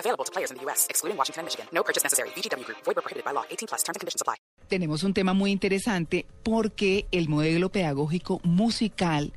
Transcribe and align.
Available 0.00 0.24
to 0.24 0.32
players 0.32 0.50
in 0.50 0.56
the 0.56 0.64
U.S., 0.64 0.86
excluding 0.90 1.16
Washington 1.16 1.42
and 1.42 1.46
Michigan. 1.46 1.66
No 1.72 1.84
purchase 1.84 2.02
necessary. 2.02 2.30
VGW 2.30 2.64
Group. 2.64 2.78
Void 2.84 2.96
prohibited 2.96 3.24
by 3.24 3.32
law. 3.32 3.44
18 3.48 3.68
plus. 3.68 3.84
Terms 3.84 3.96
and 3.96 4.00
conditions 4.00 4.22
apply. 4.22 4.36
Tenemos 4.68 5.02
un 5.02 5.14
tema 5.14 5.32
muy 5.34 5.50
interesante 5.50 6.26
porque 6.44 7.06
el 7.10 7.28
modelo 7.28 7.70
pedagógico 7.70 8.40
musical 8.44 9.32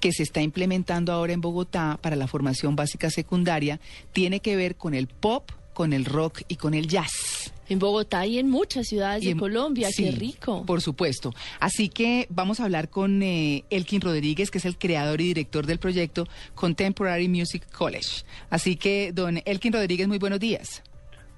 que 0.00 0.12
se 0.12 0.22
está 0.22 0.40
implementando 0.40 1.12
ahora 1.12 1.34
en 1.34 1.40
Bogotá 1.40 1.98
para 2.00 2.16
la 2.16 2.26
formación 2.26 2.74
básica 2.74 3.10
secundaria 3.10 3.80
tiene 4.12 4.40
que 4.40 4.56
ver 4.56 4.76
con 4.76 4.94
el 4.94 5.06
pop, 5.06 5.50
con 5.74 5.92
el 5.92 6.04
rock 6.04 6.42
y 6.48 6.56
con 6.56 6.72
el 6.74 6.88
jazz. 6.88 7.37
En 7.68 7.78
Bogotá 7.78 8.26
y 8.26 8.38
en 8.38 8.48
muchas 8.48 8.86
ciudades 8.86 9.22
Y 9.22 9.34
de 9.34 9.36
Colombia, 9.36 9.90
sí, 9.90 10.04
qué 10.04 10.10
rico. 10.12 10.64
Por 10.64 10.80
supuesto. 10.80 11.34
Así 11.60 11.88
que 11.88 12.26
vamos 12.30 12.60
a 12.60 12.64
hablar 12.64 12.88
con 12.88 13.22
eh, 13.22 13.64
Elkin 13.70 14.00
Rodríguez, 14.00 14.50
que 14.50 14.58
es 14.58 14.64
el 14.64 14.78
creador 14.78 15.20
y 15.20 15.24
director 15.24 15.66
del 15.66 15.78
proyecto 15.78 16.26
Contemporary 16.54 17.28
Music 17.28 17.70
College. 17.70 18.24
Así 18.50 18.76
que, 18.76 19.12
don 19.12 19.40
Elkin 19.44 19.72
Rodríguez, 19.72 20.08
muy 20.08 20.18
buenos 20.18 20.40
días. 20.40 20.82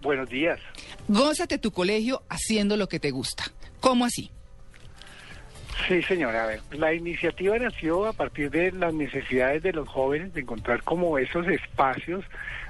Buenos 0.03 0.31
días. 0.31 0.59
Gózate 1.09 1.59
tu 1.59 1.73
colegio 1.73 2.23
haciendo 2.29 2.77
lo 2.77 2.89
que 2.89 3.01
te 3.01 3.11
gusta. 3.11 3.45
¿Cómo 3.81 4.05
así? 4.05 4.31
Sí, 5.91 6.03
señora. 6.03 6.45
A 6.45 6.47
ver, 6.47 6.61
la 6.71 6.95
iniciativa 6.95 7.59
nació 7.59 8.07
a 8.07 8.13
partir 8.13 8.49
de 8.49 8.71
las 8.71 8.95
necesidades 8.95 9.65
de 9.65 9.73
los 9.73 9.89
jóvenes 9.89 10.33
de 10.33 10.43
encontrar 10.43 10.85
como 10.85 11.19
esos 11.19 11.49
espacios 11.49 12.25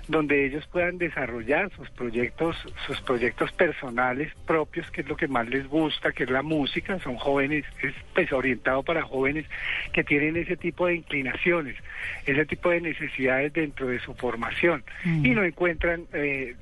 donde 0.09 0.47
ellos 0.47 0.67
puedan 0.73 0.97
desarrollar 0.97 1.71
sus 1.77 1.91
proyectos, 1.91 2.57
sus 2.87 2.99
proyectos 3.03 3.53
personales 3.53 4.33
propios, 4.47 4.91
que 4.91 5.03
es 5.03 5.07
lo 5.09 5.17
que 5.17 5.29
más 5.29 5.47
les 5.51 5.69
gusta, 5.69 6.13
que 6.13 6.23
es 6.25 6.31
la 6.31 6.41
música. 6.41 6.99
Son 7.01 7.17
jóvenes, 7.17 7.67
es 7.83 7.93
pues 8.15 8.33
orientado 8.33 8.83
para 8.83 9.03
jóvenes 9.03 9.45
que 9.93 10.03
tienen 10.03 10.39
ese 10.39 10.57
tipo 10.57 10.87
de 10.87 10.95
inclinaciones, 10.95 11.77
ese 12.25 12.47
tipo 12.47 12.71
de 12.71 12.81
necesidades 12.81 13.53
dentro 13.53 13.89
de 13.89 14.01
su 14.01 14.15
formación 14.15 14.83
Mm. 15.05 15.27
y 15.27 15.31
no 15.33 15.45
encuentran 15.45 16.07
eh, 16.15 16.55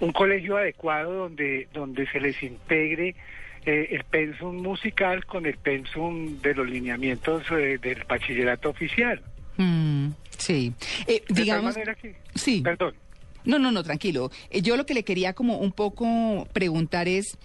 un 0.00 0.12
colegio 0.12 0.56
adecuado 0.56 1.12
donde 1.12 1.68
donde 1.74 2.06
se 2.06 2.18
les 2.18 2.42
integre 2.42 3.14
eh, 3.66 3.88
el 3.90 4.04
pensum 4.04 4.56
musical 4.62 5.24
con 5.26 5.46
el 5.46 5.56
pensum 5.58 6.40
de 6.40 6.54
los 6.54 6.68
lineamientos 6.68 7.44
eh, 7.50 7.78
del 7.80 8.04
bachillerato 8.04 8.70
oficial. 8.70 9.20
Mm, 9.56 10.08
sí. 10.38 10.72
Eh, 11.06 11.22
De 11.28 11.42
digamos. 11.42 11.74
tal 11.74 11.84
manera 11.84 11.94
que, 11.94 12.16
Sí. 12.34 12.60
perdón, 12.62 12.94
No, 13.44 13.58
no, 13.58 13.72
no, 13.72 13.82
tranquilo. 13.82 14.30
Eh, 14.50 14.62
Yo 14.62 14.76
lo 14.76 14.86
que 14.86 14.94
le 14.94 15.02
quería 15.04 15.32
como 15.32 15.58
un 15.58 15.72
poco 15.72 16.46
preguntar 16.52 17.08
es, 17.08 17.36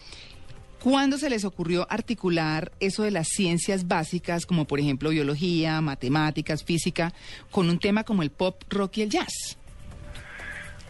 ¿cuándo 0.80 1.18
se 1.18 1.30
les 1.30 1.44
ocurrió 1.44 1.88
articular 1.90 2.72
eso 2.80 3.02
de 3.04 3.10
las 3.12 3.28
ciencias 3.30 3.88
básicas, 3.88 4.46
como 4.46 4.66
por 4.66 4.80
ejemplo 4.80 5.10
biología, 5.10 5.82
matemáticas, 5.82 6.64
física, 6.64 7.14
con 7.52 7.70
un 7.70 7.80
tema 7.80 8.04
como 8.04 8.22
el 8.24 8.30
pop, 8.30 8.62
rock 8.70 8.98
y 8.98 9.02
el 9.04 9.10
jazz? 9.10 9.58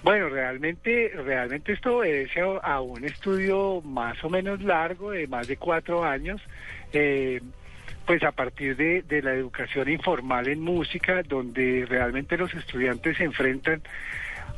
Bueno, 0.03 0.29
realmente, 0.29 1.11
realmente 1.15 1.73
esto 1.73 1.97
obedece 1.97 2.39
a, 2.41 2.57
a 2.57 2.81
un 2.81 3.03
estudio 3.03 3.81
más 3.81 4.23
o 4.23 4.29
menos 4.29 4.61
largo, 4.61 5.11
de 5.11 5.27
más 5.27 5.47
de 5.47 5.57
cuatro 5.57 6.03
años, 6.03 6.41
eh, 6.93 7.41
pues 8.05 8.23
a 8.23 8.31
partir 8.31 8.77
de, 8.77 9.01
de 9.01 9.21
la 9.21 9.33
educación 9.33 9.89
informal 9.89 10.47
en 10.47 10.61
música, 10.61 11.23
donde 11.23 11.85
realmente 11.87 12.37
los 12.37 12.53
estudiantes 12.53 13.17
se 13.17 13.25
enfrentan 13.25 13.81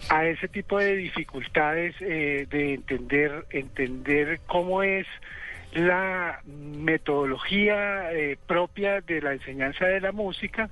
a 0.10 0.26
ese 0.26 0.48
tipo 0.48 0.80
de 0.80 0.96
dificultades 0.96 1.96
eh, 2.00 2.48
de 2.50 2.74
entender, 2.76 3.46
entender 3.50 4.40
cómo 4.48 4.84
es 4.84 5.08
la 5.74 6.42
metodología 6.46 8.12
eh, 8.14 8.38
propia 8.48 9.02
de 9.02 9.22
la 9.22 9.34
enseñanza 9.34 9.86
de 9.86 10.00
la 10.00 10.12
música. 10.12 10.70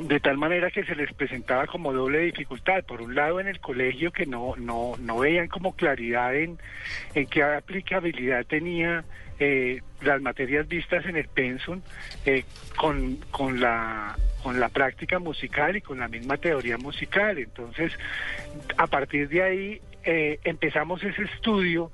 De 0.00 0.20
tal 0.20 0.36
manera 0.36 0.70
que 0.70 0.84
se 0.84 0.94
les 0.94 1.12
presentaba 1.12 1.66
como 1.66 1.92
doble 1.92 2.20
dificultad. 2.20 2.84
Por 2.84 3.00
un 3.00 3.14
lado, 3.14 3.40
en 3.40 3.48
el 3.48 3.60
colegio 3.60 4.12
que 4.12 4.26
no, 4.26 4.54
no, 4.56 4.94
no 4.98 5.18
veían 5.18 5.48
como 5.48 5.74
claridad 5.74 6.34
en, 6.34 6.58
en 7.14 7.26
qué 7.26 7.42
aplicabilidad 7.42 8.44
tenía 8.46 9.04
eh, 9.38 9.80
las 10.02 10.20
materias 10.20 10.68
vistas 10.68 11.04
en 11.06 11.16
el 11.16 11.28
pensum 11.28 11.80
eh, 12.24 12.44
con, 12.76 13.16
con, 13.30 13.60
la, 13.60 14.16
con 14.42 14.60
la 14.60 14.68
práctica 14.68 15.18
musical 15.18 15.76
y 15.76 15.80
con 15.80 15.98
la 15.98 16.08
misma 16.08 16.36
teoría 16.36 16.78
musical. 16.78 17.38
Entonces, 17.38 17.92
a 18.76 18.86
partir 18.86 19.28
de 19.28 19.42
ahí 19.42 19.80
eh, 20.04 20.38
empezamos 20.44 21.02
ese 21.02 21.22
estudio 21.22 21.90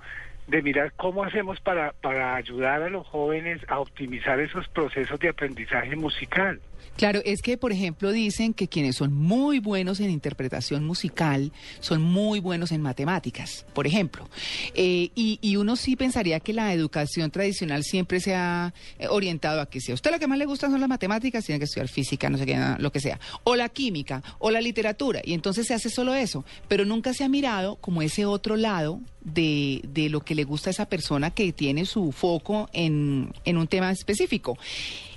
de 0.48 0.62
mirar 0.62 0.92
cómo 0.96 1.22
hacemos 1.22 1.60
para, 1.60 1.92
para 1.92 2.34
ayudar 2.34 2.82
a 2.82 2.90
los 2.90 3.06
jóvenes 3.06 3.60
a 3.68 3.78
optimizar 3.78 4.40
esos 4.40 4.68
procesos 4.68 5.20
de 5.20 5.28
aprendizaje 5.28 5.94
musical. 5.94 6.60
Claro, 6.96 7.20
es 7.24 7.40
que, 7.40 7.56
por 7.56 7.72
ejemplo, 7.72 8.12
dicen 8.12 8.52
que 8.52 8.68
quienes 8.68 8.96
son 8.96 9.14
muy 9.14 9.58
buenos 9.58 10.00
en 10.00 10.10
interpretación 10.10 10.84
musical 10.84 11.52
son 11.80 12.02
muy 12.02 12.40
buenos 12.40 12.72
en 12.72 12.82
matemáticas, 12.82 13.64
por 13.72 13.86
ejemplo. 13.86 14.28
Eh, 14.74 15.10
y, 15.14 15.38
y 15.40 15.56
uno 15.56 15.76
sí 15.76 15.96
pensaría 15.96 16.40
que 16.40 16.52
la 16.52 16.72
educación 16.74 17.30
tradicional 17.30 17.84
siempre 17.84 18.20
se 18.20 18.34
ha 18.34 18.74
eh, 18.98 19.06
orientado 19.08 19.60
a 19.60 19.70
que 19.70 19.80
si 19.80 19.92
a 19.92 19.94
usted 19.94 20.10
lo 20.10 20.18
que 20.18 20.26
más 20.26 20.38
le 20.38 20.46
gusta 20.46 20.68
son 20.68 20.80
las 20.80 20.88
matemáticas, 20.88 21.44
tiene 21.44 21.58
que 21.58 21.64
estudiar 21.64 21.88
física, 21.88 22.28
no 22.28 22.38
sé 22.38 22.46
qué, 22.46 22.58
lo 22.78 22.92
que 22.92 23.00
sea, 23.00 23.18
o 23.44 23.56
la 23.56 23.68
química, 23.68 24.22
o 24.38 24.50
la 24.50 24.60
literatura, 24.60 25.20
y 25.24 25.32
entonces 25.32 25.66
se 25.66 25.74
hace 25.74 25.90
solo 25.90 26.14
eso, 26.14 26.44
pero 26.68 26.84
nunca 26.84 27.14
se 27.14 27.24
ha 27.24 27.28
mirado 27.28 27.76
como 27.76 28.02
ese 28.02 28.26
otro 28.26 28.56
lado 28.56 29.00
de, 29.22 29.80
de 29.84 30.08
lo 30.08 30.20
que 30.20 30.34
le 30.34 30.44
gusta 30.44 30.70
a 30.70 30.72
esa 30.72 30.86
persona 30.86 31.30
que 31.30 31.52
tiene 31.52 31.84
su 31.84 32.12
foco 32.12 32.68
en, 32.72 33.32
en 33.44 33.56
un 33.56 33.66
tema 33.66 33.90
específico. 33.90 34.58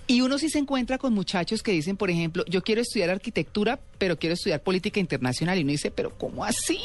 Y 0.05 0.21
uno 0.21 0.37
sí 0.37 0.49
se 0.49 0.59
encuentra 0.59 0.97
con 0.97 1.13
muchachos 1.13 1.63
que 1.63 1.71
dicen, 1.71 1.95
por 1.95 2.09
ejemplo, 2.09 2.43
yo 2.47 2.61
quiero 2.61 2.81
estudiar 2.81 3.09
arquitectura, 3.09 3.79
pero 3.97 4.19
quiero 4.19 4.33
estudiar 4.33 4.61
política 4.61 4.99
internacional. 4.99 5.57
Y 5.57 5.61
uno 5.63 5.71
dice, 5.71 5.91
pero 5.91 6.17
¿cómo 6.17 6.43
así? 6.43 6.79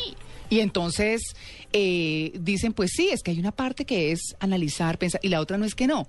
Y 0.50 0.60
entonces 0.60 1.20
eh, 1.72 2.32
dicen, 2.40 2.72
pues 2.72 2.92
sí, 2.94 3.08
es 3.10 3.22
que 3.22 3.32
hay 3.32 3.38
una 3.40 3.52
parte 3.52 3.84
que 3.84 4.12
es 4.12 4.36
analizar, 4.40 4.98
pensar, 4.98 5.20
y 5.22 5.28
la 5.28 5.40
otra 5.40 5.58
no 5.58 5.64
es 5.64 5.74
que 5.74 5.86
no. 5.86 6.06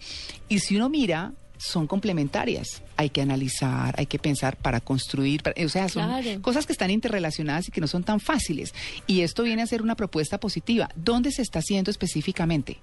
Y 0.50 0.60
si 0.60 0.76
uno 0.76 0.88
mira, 0.88 1.34
son 1.58 1.88
complementarias. 1.88 2.84
Hay 2.96 3.10
que 3.10 3.22
analizar, 3.22 3.96
hay 3.98 4.06
que 4.06 4.18
pensar 4.20 4.56
para 4.56 4.80
construir, 4.80 5.42
para- 5.44 5.66
o 5.66 5.68
sea, 5.70 5.90
son 5.90 6.06
Claro. 6.08 6.42
cosas 6.42 6.66
que 6.66 6.72
están 6.72 6.90
interrelacionadas 6.92 7.68
y 7.68 7.72
que 7.72 7.82
no 7.82 7.88
son 7.88 8.04
tan 8.04 8.20
fáciles. 8.22 8.74
Y 9.08 9.22
esto 9.22 9.44
viene 9.44 9.62
a 9.64 9.68
ser 9.68 9.82
una 9.82 9.96
propuesta 9.96 10.40
positiva. 10.40 10.90
¿Dónde 10.96 11.32
se 11.32 11.42
está 11.42 11.60
haciendo 11.60 11.92
específicamente? 11.92 12.78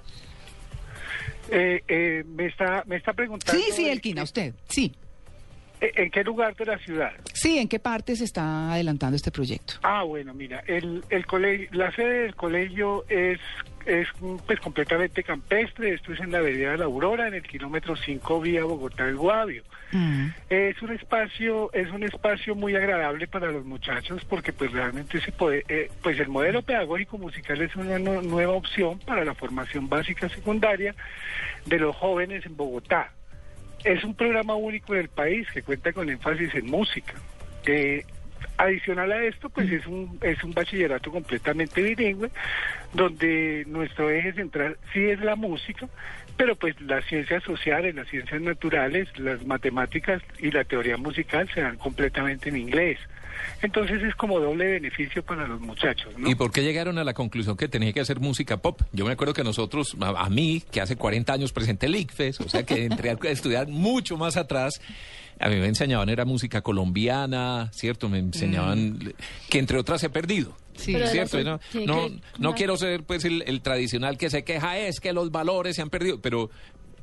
Eh, 1.50 1.82
eh, 1.86 2.24
me 2.26 2.46
está 2.46 2.82
me 2.86 2.96
está 2.96 3.12
preguntando 3.12 3.60
Sí, 3.60 3.70
sí, 3.72 3.88
Elquina, 3.88 4.20
qué- 4.20 4.24
usted. 4.24 4.54
Sí. 4.68 4.92
Eh, 5.80 5.92
¿En 5.96 6.10
qué 6.10 6.24
lugar 6.24 6.54
de 6.56 6.64
la 6.66 6.78
ciudad? 6.78 7.12
Sí, 7.32 7.58
¿en 7.58 7.68
qué 7.68 7.78
parte 7.78 8.16
se 8.16 8.24
está 8.24 8.72
adelantando 8.72 9.16
este 9.16 9.30
proyecto? 9.30 9.74
Ah, 9.82 10.02
bueno, 10.02 10.32
mira, 10.34 10.62
el, 10.66 11.04
el 11.10 11.26
colegio, 11.26 11.68
la 11.72 11.92
sede 11.92 12.22
del 12.22 12.34
colegio 12.34 13.04
es 13.08 13.38
es 13.84 14.08
pues 14.44 14.58
completamente 14.58 15.22
campestre. 15.22 15.94
Esto 15.94 16.12
es 16.12 16.18
en 16.18 16.32
la 16.32 16.38
Avenida 16.38 16.72
de 16.72 16.78
la 16.78 16.86
Aurora, 16.86 17.28
en 17.28 17.34
el 17.34 17.42
kilómetro 17.44 17.94
5 17.94 18.40
vía 18.40 18.64
Bogotá 18.64 19.04
del 19.06 19.14
Guavio. 19.16 19.62
Mm. 19.92 20.26
Es 20.50 20.82
un 20.82 20.92
espacio 20.92 21.72
es 21.72 21.88
un 21.92 22.02
espacio 22.02 22.56
muy 22.56 22.74
agradable 22.74 23.28
para 23.28 23.52
los 23.52 23.64
muchachos 23.64 24.24
porque 24.24 24.52
pues 24.52 24.72
realmente 24.72 25.20
se 25.20 25.30
puede 25.30 25.64
eh, 25.68 25.88
pues 26.02 26.18
el 26.18 26.26
modelo 26.26 26.62
pedagógico 26.62 27.16
musical 27.16 27.62
es 27.62 27.76
una 27.76 27.96
nu- 28.00 28.22
nueva 28.22 28.54
opción 28.54 28.98
para 28.98 29.24
la 29.24 29.34
formación 29.36 29.88
básica 29.88 30.28
secundaria 30.30 30.92
de 31.66 31.78
los 31.78 31.94
jóvenes 31.94 32.44
en 32.44 32.56
Bogotá. 32.56 33.12
Es 33.86 34.02
un 34.02 34.16
programa 34.16 34.56
único 34.56 34.94
en 34.94 35.02
el 35.02 35.08
país 35.08 35.46
que 35.54 35.62
cuenta 35.62 35.92
con 35.92 36.10
énfasis 36.10 36.52
en 36.56 36.66
música. 36.66 37.14
Eh, 37.66 38.04
adicional 38.58 39.12
a 39.12 39.22
esto, 39.24 39.48
pues 39.48 39.70
es 39.70 39.86
un 39.86 40.18
es 40.22 40.42
un 40.42 40.52
bachillerato 40.52 41.12
completamente 41.12 41.80
bilingüe, 41.80 42.30
donde 42.92 43.64
nuestro 43.68 44.10
eje 44.10 44.32
central 44.32 44.76
sí 44.92 45.04
es 45.04 45.20
la 45.20 45.36
música, 45.36 45.88
pero 46.36 46.56
pues 46.56 46.80
las 46.80 47.04
ciencias 47.06 47.42
sociales, 47.42 47.94
las 47.94 48.08
ciencias 48.08 48.40
naturales, 48.40 49.08
las 49.18 49.44
matemáticas 49.46 50.22
y 50.38 50.50
la 50.50 50.64
teoría 50.64 50.96
musical 50.96 51.48
se 51.52 51.60
dan 51.60 51.76
completamente 51.76 52.48
en 52.48 52.56
inglés. 52.56 52.98
Entonces 53.62 54.02
es 54.02 54.14
como 54.14 54.40
doble 54.40 54.72
beneficio 54.72 55.22
para 55.22 55.46
los 55.46 55.60
muchachos, 55.60 56.12
¿no? 56.18 56.28
¿Y 56.28 56.34
por 56.34 56.52
qué 56.52 56.62
llegaron 56.62 56.98
a 56.98 57.04
la 57.04 57.14
conclusión 57.14 57.56
que 57.56 57.68
tenía 57.68 57.92
que 57.92 58.00
hacer 58.00 58.20
música 58.20 58.58
pop? 58.58 58.80
Yo 58.92 59.04
me 59.04 59.12
acuerdo 59.12 59.34
que 59.34 59.44
nosotros, 59.44 59.96
a, 60.00 60.24
a 60.24 60.30
mí, 60.30 60.62
que 60.70 60.80
hace 60.80 60.96
40 60.96 61.32
años 61.32 61.52
presenté 61.52 61.86
el 61.86 61.96
ICFES, 61.96 62.40
o 62.40 62.48
sea 62.48 62.64
que 62.64 62.84
entré 62.84 63.10
a 63.10 63.14
estudiar 63.30 63.68
mucho 63.68 64.16
más 64.16 64.36
atrás, 64.36 64.80
a 65.38 65.48
mí 65.48 65.56
me 65.56 65.66
enseñaban 65.66 66.08
era 66.08 66.24
música 66.24 66.62
colombiana, 66.62 67.70
¿cierto? 67.72 68.08
Me 68.08 68.18
enseñaban, 68.18 69.14
que 69.50 69.58
entre 69.58 69.78
otras 69.78 70.02
he 70.02 70.10
perdido. 70.10 70.56
Sí. 70.76 70.92
Pero 70.92 71.06
cierto, 71.08 71.42
no, 71.42 71.60
no, 71.86 71.94
que- 72.06 72.20
no 72.38 72.54
quiero 72.54 72.76
ser 72.76 73.02
pues 73.04 73.24
el, 73.24 73.42
el 73.46 73.60
tradicional 73.62 74.18
que 74.18 74.30
se 74.30 74.44
queja 74.44 74.78
es 74.78 75.00
que 75.00 75.12
los 75.12 75.30
valores 75.30 75.76
se 75.76 75.82
han 75.82 75.90
perdido, 75.90 76.20
pero 76.20 76.50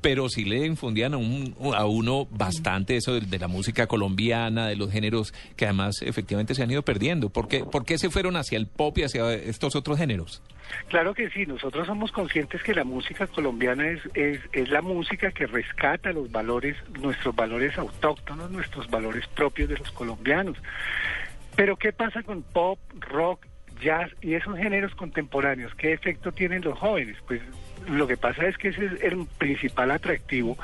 pero 0.02 0.28
sí 0.28 0.44
le 0.44 0.66
infundían 0.66 1.14
a, 1.14 1.18
un- 1.18 1.56
a 1.74 1.86
uno 1.86 2.26
bastante 2.30 2.98
eso 2.98 3.14
de, 3.14 3.22
de 3.22 3.40
la 3.40 3.48
música 3.48 3.88
colombiana, 3.88 4.68
de 4.68 4.76
los 4.76 4.92
géneros 4.92 5.34
que 5.56 5.64
además 5.64 6.02
efectivamente 6.02 6.54
se 6.56 6.62
han 6.62 6.70
ido 6.70 6.82
perdiendo. 6.82 7.30
¿Por 7.30 7.48
qué, 7.48 7.64
por 7.64 7.86
qué 7.86 7.98
se 7.98 8.10
fueron 8.10 8.36
hacia 8.36 8.58
el 8.58 8.68
pop 8.68 8.98
y 8.98 9.04
hacia 9.04 9.34
estos 9.34 9.78
otros 9.78 9.98
géneros? 9.98 10.42
Claro 10.90 11.14
que 11.14 11.30
sí, 11.30 11.46
nosotros 11.46 11.88
somos 11.88 12.12
conscientes 12.12 12.62
que 12.64 12.74
la 12.74 12.84
música 12.84 13.28
colombiana 13.28 13.90
es, 13.92 14.02
es, 14.14 14.42
es 14.52 14.68
la 14.70 14.82
música 14.82 15.32
que 15.32 15.48
rescata 15.48 16.12
los 16.12 16.30
valores, 16.30 16.76
nuestros 17.02 17.34
valores 17.34 17.78
autóctonos, 17.78 18.52
nuestros 18.52 18.90
valores 18.90 19.26
propios 19.28 19.70
de 19.70 19.78
los 19.78 19.90
colombianos. 19.94 20.58
Pero 21.56 21.78
¿qué 21.78 21.94
pasa 21.94 22.24
con 22.24 22.42
pop, 22.44 22.78
rock, 23.00 23.46
y 24.22 24.34
esos 24.34 24.58
géneros 24.58 24.96
contemporáneos? 24.96 25.74
¿Qué 25.76 25.94
efecto 25.94 26.32
tienen 26.32 26.64
los 26.64 26.78
jóvenes? 26.78 27.18
Pues 27.28 27.42
lo 27.88 28.08
que 28.08 28.18
pasa 28.18 28.48
es 28.48 28.58
que 28.58 28.70
ese 28.70 28.86
es 28.86 29.04
el 29.04 29.26
principal 29.38 29.92
atractivo 29.92 30.58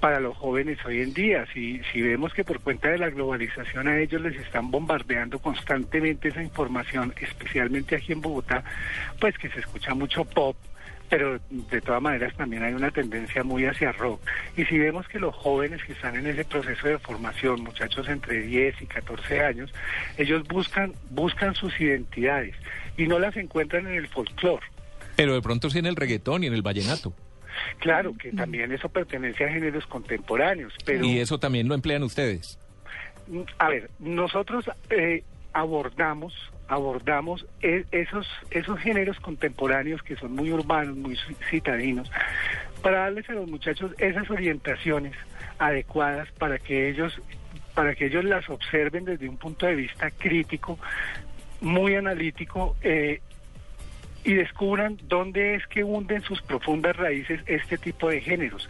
para 0.00 0.20
los 0.20 0.36
jóvenes 0.36 0.78
hoy 0.84 1.00
en 1.00 1.14
día. 1.14 1.46
Si, 1.52 1.80
si 1.92 2.02
vemos 2.02 2.32
que 2.34 2.44
por 2.44 2.60
cuenta 2.60 2.90
de 2.90 2.98
la 2.98 3.10
globalización 3.10 3.88
a 3.88 3.98
ellos 3.98 4.20
les 4.20 4.36
están 4.36 4.70
bombardeando 4.70 5.38
constantemente 5.38 6.28
esa 6.28 6.42
información, 6.42 7.14
especialmente 7.20 7.96
aquí 7.96 8.12
en 8.12 8.20
Bogotá, 8.20 8.62
pues 9.18 9.36
que 9.38 9.48
se 9.48 9.60
escucha 9.60 9.94
mucho 9.94 10.24
pop, 10.24 10.56
pero 11.16 11.38
de 11.48 11.80
todas 11.80 12.02
maneras 12.02 12.34
también 12.36 12.64
hay 12.64 12.74
una 12.74 12.90
tendencia 12.90 13.44
muy 13.44 13.64
hacia 13.66 13.92
rock. 13.92 14.20
Y 14.56 14.64
si 14.64 14.76
vemos 14.78 15.06
que 15.06 15.20
los 15.20 15.32
jóvenes 15.32 15.80
que 15.84 15.92
están 15.92 16.16
en 16.16 16.26
ese 16.26 16.44
proceso 16.44 16.88
de 16.88 16.98
formación, 16.98 17.62
muchachos 17.62 18.08
entre 18.08 18.42
10 18.42 18.82
y 18.82 18.86
14 18.86 19.40
años, 19.44 19.72
ellos 20.18 20.42
buscan, 20.48 20.92
buscan 21.10 21.54
sus 21.54 21.80
identidades 21.80 22.56
y 22.96 23.06
no 23.06 23.20
las 23.20 23.36
encuentran 23.36 23.86
en 23.86 23.94
el 23.94 24.08
folclore. 24.08 24.66
Pero 25.14 25.34
de 25.34 25.40
pronto 25.40 25.70
sí 25.70 25.78
en 25.78 25.86
el 25.86 25.94
reggaetón 25.94 26.42
y 26.42 26.48
en 26.48 26.54
el 26.54 26.62
vallenato. 26.62 27.14
Claro 27.78 28.12
que 28.18 28.32
también 28.32 28.72
eso 28.72 28.88
pertenece 28.88 29.44
a 29.44 29.50
géneros 29.50 29.86
contemporáneos, 29.86 30.74
pero... 30.84 31.04
Y 31.04 31.20
eso 31.20 31.38
también 31.38 31.68
lo 31.68 31.76
emplean 31.76 32.02
ustedes. 32.02 32.58
A 33.58 33.68
ver, 33.68 33.88
nosotros 34.00 34.68
eh, 34.90 35.22
abordamos 35.54 36.34
abordamos 36.68 37.46
e- 37.62 37.84
esos 37.92 38.26
esos 38.50 38.78
géneros 38.80 39.18
contemporáneos 39.20 40.02
que 40.02 40.16
son 40.16 40.32
muy 40.34 40.50
urbanos, 40.50 40.96
muy 40.96 41.14
ci- 41.14 41.36
citadinos, 41.50 42.10
para 42.82 43.00
darles 43.00 43.28
a 43.30 43.32
los 43.34 43.48
muchachos 43.48 43.92
esas 43.98 44.28
orientaciones 44.30 45.12
adecuadas 45.58 46.30
para 46.32 46.58
que 46.58 46.88
ellos 46.88 47.20
para 47.74 47.94
que 47.94 48.06
ellos 48.06 48.24
las 48.24 48.48
observen 48.48 49.04
desde 49.04 49.28
un 49.28 49.36
punto 49.36 49.66
de 49.66 49.74
vista 49.74 50.10
crítico, 50.10 50.78
muy 51.60 51.96
analítico 51.96 52.76
eh, 52.82 53.20
y 54.24 54.34
descubran 54.34 54.96
dónde 55.08 55.56
es 55.56 55.66
que 55.66 55.84
hunden 55.84 56.22
sus 56.22 56.40
profundas 56.40 56.96
raíces 56.96 57.40
este 57.46 57.76
tipo 57.76 58.08
de 58.08 58.20
géneros. 58.20 58.68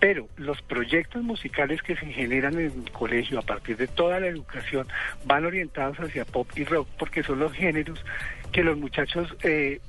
Pero 0.00 0.28
los 0.36 0.62
proyectos 0.62 1.22
musicales 1.22 1.82
que 1.82 1.96
se 1.96 2.06
generan 2.06 2.54
en 2.54 2.84
el 2.84 2.92
colegio 2.92 3.38
a 3.38 3.42
partir 3.42 3.76
de 3.76 3.88
toda 3.88 4.20
la 4.20 4.28
educación 4.28 4.86
van 5.24 5.44
orientados 5.44 5.98
hacia 5.98 6.24
pop 6.24 6.48
y 6.56 6.64
rock 6.64 6.88
porque 6.98 7.22
son 7.22 7.40
los 7.40 7.52
géneros 7.52 8.04
que 8.52 8.62
los 8.62 8.78
muchachos 8.78 9.36
eh, 9.42 9.80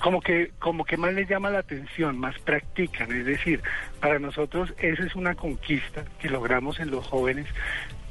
como 0.00 0.20
que 0.20 0.50
como 0.58 0.84
que 0.84 0.96
más 0.96 1.14
les 1.14 1.28
llama 1.28 1.50
la 1.50 1.60
atención, 1.60 2.18
más 2.18 2.38
practican, 2.40 3.12
es 3.12 3.24
decir, 3.24 3.62
para 4.00 4.18
nosotros 4.18 4.74
esa 4.78 5.04
es 5.04 5.14
una 5.14 5.34
conquista 5.34 6.04
que 6.18 6.28
logramos 6.28 6.80
en 6.80 6.90
los 6.90 7.06
jóvenes 7.06 7.46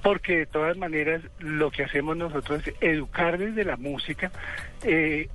porque 0.01 0.37
de 0.37 0.45
todas 0.45 0.77
maneras 0.77 1.21
lo 1.39 1.69
que 1.69 1.83
hacemos 1.83 2.17
nosotros 2.17 2.65
es 2.65 2.75
educar 2.81 3.37
desde 3.37 3.63
la 3.65 3.77
música 3.77 4.31
eh, 4.83 5.29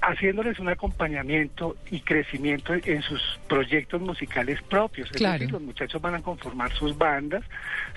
haciéndoles 0.00 0.58
un 0.58 0.68
acompañamiento 0.68 1.76
y 1.90 2.00
crecimiento 2.00 2.74
en 2.74 3.02
sus 3.02 3.20
proyectos 3.48 4.00
musicales 4.00 4.60
propios. 4.62 5.10
Es 5.10 5.16
Claro. 5.16 5.34
decir, 5.34 5.52
los 5.52 5.62
muchachos 5.62 6.00
van 6.00 6.14
a 6.14 6.22
conformar 6.22 6.70
sus 6.72 6.96
bandas, 6.96 7.42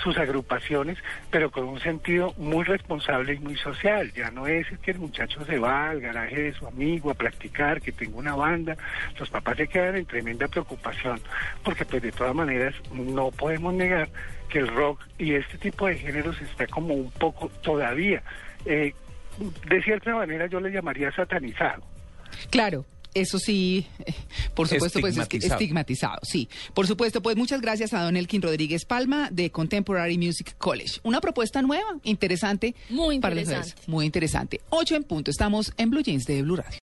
sus 0.03 0.18
agrupaciones, 0.18 0.98
pero 1.30 1.51
con 1.51 1.65
un 1.65 1.80
sentido 1.80 2.33
muy 2.38 2.63
responsable 2.65 3.33
y 3.36 3.39
muy 3.39 3.56
social. 3.57 4.12
Ya 4.13 4.31
no 4.31 4.48
es 4.48 4.68
que 4.80 4.92
el 4.92 5.00
muchacho 5.00 5.45
se 5.45 5.59
va 5.59 5.92
al 5.92 6.01
garaje 6.01 6.42
de 6.42 6.53
su 6.53 6.65
amigo 6.68 7.12
a 7.12 7.13
practicar, 7.13 7.81
que 7.81 7.92
tenga 7.92 8.18
una 8.18 8.36
banda. 8.36 8.75
Los 9.19 9.30
papás 9.30 9.57
se 9.57 9.68
quedan 9.68 9.95
en 9.95 10.06
tremenda 10.06 10.48
preocupación, 10.48 11.19
porque 11.63 11.86
pues 11.86 12.01
de 12.01 12.12
todas 12.12 12.33
maneras 12.36 12.74
no 12.94 13.31
podemos 13.31 13.74
negar 13.74 14.09
que 14.50 14.59
el 14.59 14.68
rock 14.68 15.01
y 15.18 15.33
este 15.36 15.57
tipo 15.57 15.88
de 15.88 15.95
géneros 15.98 16.39
está 16.42 16.68
como 16.68 16.94
un 16.94 17.12
poco 17.12 17.50
todavía, 17.62 18.21
eh, 18.65 18.94
de 19.68 19.81
cierta 19.81 20.13
manera 20.13 20.48
yo 20.48 20.59
le 20.59 20.71
llamaría 20.71 21.12
satanizado. 21.13 21.81
Claro. 22.50 22.86
Eso 23.13 23.39
sí, 23.39 23.86
eh, 24.06 24.13
por 24.54 24.69
supuesto, 24.69 25.01
pues 25.01 25.18
es 25.18 25.28
que 25.28 25.36
Estigmatizado. 25.36 25.60
estigmatizado, 25.60 26.19
sí. 26.24 26.48
Por 26.74 26.88
supuesto, 26.88 27.22
pues 27.22 27.36
muchas 27.36 27.60
gracias 27.60 27.94
a 27.94 28.01
Don 28.04 28.16
Elkin 28.16 28.42
Rodríguez 28.42 28.86
Palma 28.86 29.28
de 29.31 29.51
Contemporary 29.51 30.18
Music 30.18 30.56
College. 30.57 31.01
Una 31.04 31.19
propuesta 31.19 31.62
nueva, 31.62 31.98
interesante. 32.04 32.74
Muy 32.89 33.19
para 33.19 33.36
los 33.36 33.44
interesante. 33.44 33.81
Muy 33.88 34.06
interesante. 34.06 34.62
Ocho 34.69 34.95
en 34.95 35.04
punto. 35.04 35.30
Estamos 35.30 35.74
en 35.75 35.89
Blue 35.89 36.01
Jeans 36.01 36.24
de 36.24 36.42
Blue 36.42 36.56
Radio. 36.56 36.80